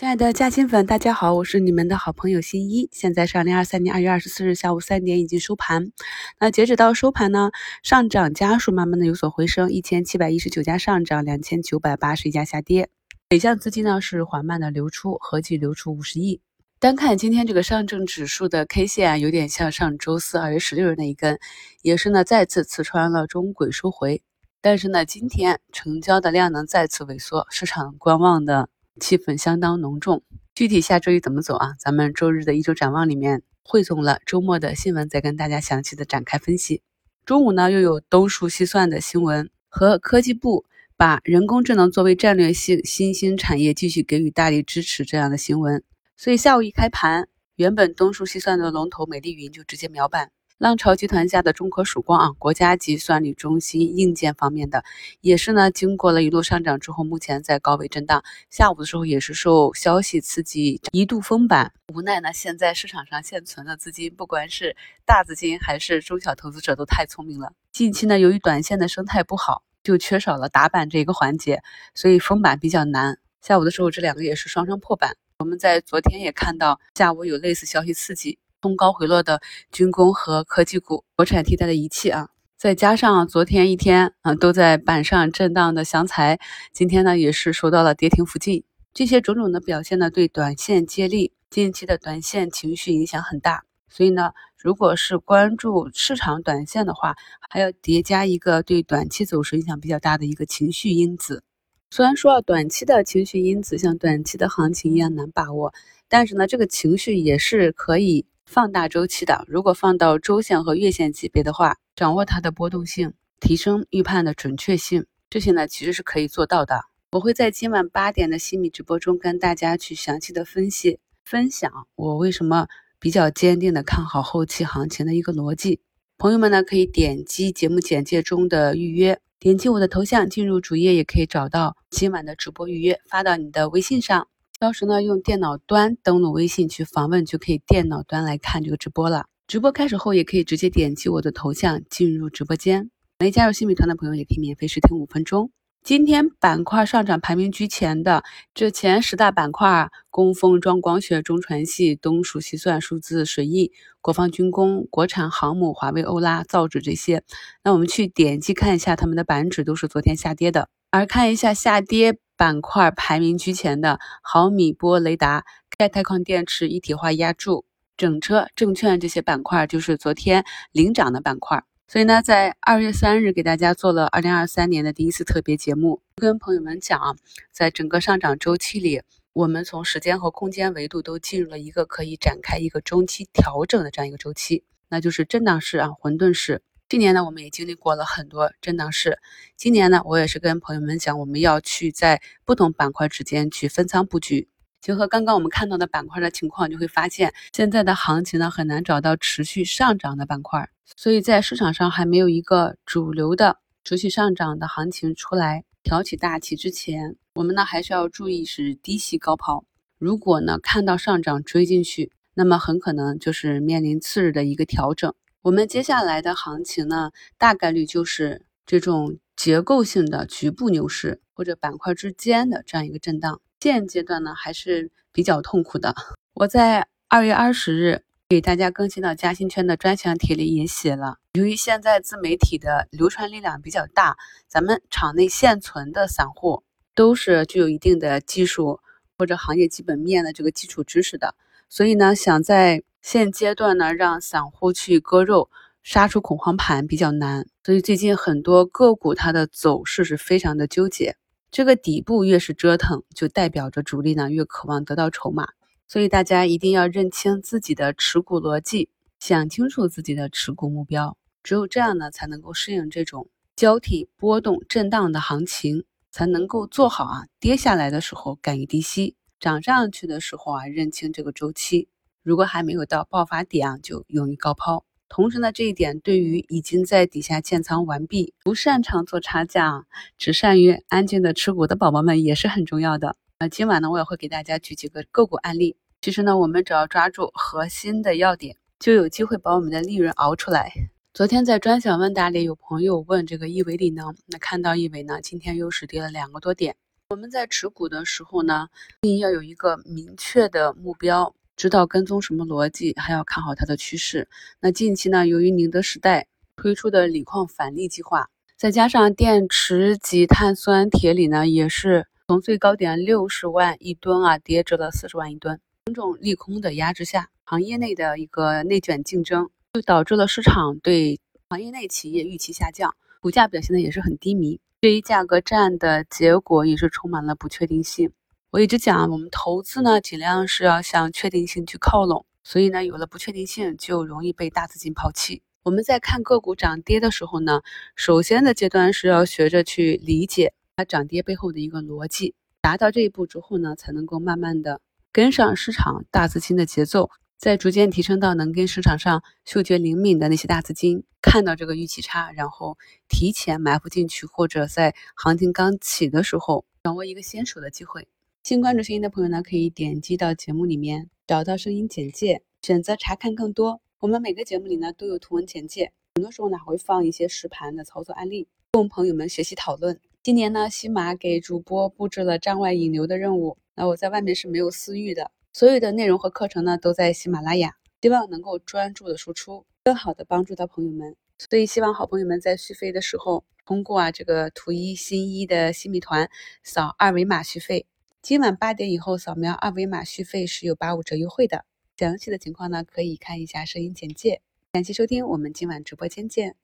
[0.00, 2.88] 亲爱的嘉兴粉，大家好，我是你们的好朋友新一。
[2.90, 5.92] 现在是二零二三年二月二十四日下午三点，已经收盘。
[6.38, 7.50] 那截止到收盘呢，
[7.82, 12.88] 上涨家数慢慢的有所回升，一千七百一十九家上涨，两千九百八十一家下跌。
[13.28, 16.40] 北向资金呢是缓慢的流出，合计流出五十亿。
[16.78, 21.38] 单看今天这个上证指数的 K 线啊，有点像上周四二月十六日那一根，
[21.82, 24.22] 也是呢再次刺穿了中轨收回。
[24.62, 28.70] 但是呢，今天成交的量能再次萎缩，市场观望的。
[28.98, 30.22] 气氛相当浓重，
[30.54, 31.74] 具体下周一怎么走啊？
[31.78, 36.82] 咱们周日的一周展望里面汇总了周末的新闻，再跟大家详细的展开分析。
[37.24, 40.64] 中午呢，又有东数西算的新闻和科技部
[40.96, 45.84] 把人工智能作为战略性新兴产业继续给予大力支持这样的新闻。
[46.16, 50.32] 所以下午一开盘，原本东数西算的龙头美丽云就直接秒板。
[50.60, 54.84] 浪潮集团下的中科曙光啊，国家级算力中心硬件方面的，
[55.22, 58.22] 也是呢，经过了一路上涨之后，目前在高位震荡。
[58.50, 61.72] 下午的时候也是受消息刺激，一度封板。
[61.94, 67.54] 无奈呢，现在市场上现存的资金，不管是大资金还是中小投资者，都太聪明了。
[67.72, 71.62] 近期呢，由于短线的生态不好，就缺少了打板这一个环节，
[71.94, 73.18] 所以封板比较难。
[73.40, 75.16] 下午的时候，这两个也是双双破板。
[75.38, 78.38] 我们在昨天也看到，下午有类似消息刺激。
[78.62, 79.40] 冲高回落的
[79.72, 86.38] 军工和科技股、国产替代的仪器啊，再加上昨天一天啊都在板上震荡的祥财，
[86.70, 93.64] 今天呢也是收到了跌停附近，这些种种的表现呢对短线接力，近期的短线情绪影响很大。
[93.88, 97.16] 所以呢，如果是关注市场短线的话，
[97.48, 101.42] 还要叠加一个对短期走势影响比较大的一个情绪因子。
[101.90, 105.72] 虽然说短期的情绪因子像短期的行情一样难把握，
[106.10, 108.26] 但是呢，这个情绪也是可以。
[108.50, 116.80] 放大周期的，如果放到周线和月线级别的话，掌握它的波动性，提升预判的准确性，这些呢其实是可以做到的。
[117.12, 122.66] 我会在今晚八点的新米直播中跟大家去详细的分析分享我为什么
[122.98, 125.80] 比较坚定的看好后期行情的一个逻辑。
[126.18, 134.26] 朋友们呢可以点击节目简介中的预约，点击我的头像进入主页，也可以找到今晚的直播预约，发到你的微信上。
[134.60, 139.24] 到时呢，用电脑端登录微信去访问，就可以电脑端来看这个直播了。
[139.46, 142.90] 直播开始后，也可以直接点击我的头像进入直播间。
[143.18, 145.50] 没加入新米团的朋友，也可以免费试听五分钟。
[145.82, 148.22] 今天板块上涨排名居前的
[148.52, 153.70] 这前十大板块：工封装、光学、中传系、东数西算、数字水印、
[154.02, 157.22] 国防军工、国产航母、华为、欧拉、造纸这些。
[157.64, 160.68] 那我们去点击看一下他们的板指，都是昨天下跌的。
[160.90, 162.18] 而看一下下跌。
[162.40, 165.44] 板块排名居前的毫米波雷达、
[165.76, 167.66] 钙钛矿电池、一体化压铸、
[167.98, 171.62] 整车、证券这些板块，就是昨天领涨的板块。
[171.86, 177.18] 所以呢，在二月三日给大家做了二零二三年的第一次特别节目，跟朋友们讲，
[177.52, 179.02] 在整个上涨周期里，
[179.34, 186.62] 我们从时间和空间维度都进入了一个可以展开一个中期调整的这样一个周期，那就是震荡市啊，混沌市。
[186.90, 189.20] 去年呢，我们也经历过了很多震荡市。
[189.56, 194.48] 今年呢，我也是跟朋友们讲，我们要去在不同板块之间去分仓布局。
[194.80, 200.68] 结合刚刚我们看到的板块的情况，就会发现现在的行情呢很难找到持续上涨的板块。
[200.96, 209.64] 所以在市场上还没有一个主流的持续上涨的行情出来挑起大旗之前，我们呢还是要注意是低吸高抛。
[209.96, 215.14] 如果呢看到上涨追进去，那么很可能就是面临次日的一个调整。
[215.42, 223.40] 我们接下来的行情呢，大概率就是这种结构性的局部牛市，或者板块之间的这样一个震荡。
[223.58, 225.94] 现阶段呢，还是比较痛苦的。
[226.34, 236.62] 我在二月二十日给大家更新到嘉兴圈的专享帖里也写了，由于现在自媒体的流传力量比较大，咱们场内现存的散户
[236.94, 238.80] 都是具有一定的技术
[239.16, 241.34] 或者行业基本面的这个基础知识的，
[241.70, 245.50] 所以呢，想在现阶段呢，让散户去割肉
[245.82, 251.16] 杀出恐慌盘比较难，所以最近很多个股它的走势是非常的纠结。
[251.50, 255.48] 这个底部越是折腾，就代表着主力呢越渴望得到筹码。
[255.88, 261.16] 所以大家一定要认清自己的持股逻辑，想清楚自己的持股目标。
[261.42, 271.88] 只有这样呢，才能够适应这种交替波动、震荡的行情，才能够做好啊跌下来的时候敢于低吸，涨上去的时候啊认清这个周期。
[272.22, 274.84] 如果还没有到爆发点啊，就勇于高抛。
[275.08, 279.86] 同时呢，这一点对于已经在底下建仓完毕、不擅长做差价、
[280.16, 283.16] 只善于安静的持股的宝宝们也是很重要的。
[283.38, 285.76] 那今晚呢，我也会给大家举几个个股案例。
[286.00, 290.70] 其实呢，我们只要抓住核心的要点，就有机会把我们的利润熬出来。
[291.12, 296.76] 昨天在专享问答里，有朋友问这个亿维理能，那看到亿维呢，今天又是跌了两个多点。
[297.08, 298.68] 我们在持股的时候呢，
[299.02, 304.26] 一定要有一个明确的目标，知道跟踪什么逻辑，还要看好它的趋势。
[304.60, 306.26] 那近期呢，由于宁德时代
[306.56, 315.60] 推出的锂矿返利计划，再加上电池及碳酸铁锂呢，也是从最高点六十万一吨啊，跌至了四十万一吨。
[315.84, 321.20] 种种利空的压制下，行业内的一个内卷竞争，就导致了市场对
[321.50, 324.58] 行业内企业预期下降，股价表现的也是很低迷。
[324.80, 328.12] 对于价格战的结果也是充满了不确定性。
[328.52, 332.26] 我一直讲，我们投资呢，尽量是要向确定性去靠拢。
[332.42, 335.40] 所以呢，有了不确定性，就容易被大资金抛弃。
[335.62, 337.60] 我们在看个股涨跌的时候呢，
[337.94, 342.34] 首先的阶段是要学着去理解它涨跌背后的一个逻辑。
[342.60, 344.80] 达到这一步之后呢，才能够慢慢的
[345.12, 347.08] 跟上市场大资金的节奏。
[347.38, 352.76] 在逐渐提升到能跟市场上嗅觉灵敏的那些大资金看到这个预期差，然后
[353.08, 358.08] 提前埋伏进去，或者在行情刚起的时候掌握一个先手的机会。
[358.50, 363.80] 新关注声音的朋友呢，可以点击到节目里面找到声音简介，选择查看更多。
[364.00, 370.00] 我们每个节目里呢都有图文简介，很多时候呢会放一些实盘的操作案例，供朋友们学习讨论。
[370.24, 375.30] 今年呢，喜马给主播布置了站外引流的任务，那我在外面是没有私域的。
[375.52, 381.14] 所有的内容和课程呢，都在喜马拉雅，希望能够专注的输出，更好的帮助到朋友们。
[381.38, 386.28] 所以希望好朋友们在续费的时候，通过啊这个图一新一的新米团
[386.64, 387.86] 扫二维码续费。
[388.22, 391.64] 今晚八点以后扫描二维码续费是有八五折优惠的。
[391.96, 394.42] 详细的情况呢，可以看一下声音简介。
[394.72, 396.54] 感谢收听，我们今晚直播间见。